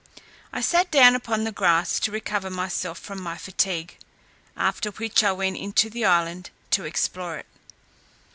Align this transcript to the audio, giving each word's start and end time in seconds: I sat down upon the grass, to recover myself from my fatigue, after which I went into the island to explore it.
I 0.51 0.61
sat 0.61 0.89
down 0.89 1.13
upon 1.13 1.43
the 1.43 1.51
grass, 1.51 1.99
to 1.99 2.11
recover 2.11 2.49
myself 2.49 2.97
from 2.97 3.21
my 3.21 3.37
fatigue, 3.37 3.97
after 4.57 4.89
which 4.89 5.23
I 5.23 5.31
went 5.31 5.57
into 5.57 5.91
the 5.91 6.05
island 6.05 6.49
to 6.71 6.85
explore 6.85 7.37
it. 7.37 7.45